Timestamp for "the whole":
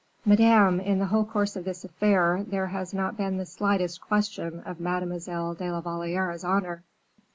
0.97-1.23